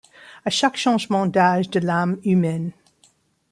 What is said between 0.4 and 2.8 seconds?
A chaque changement d'âge de l'âme humaine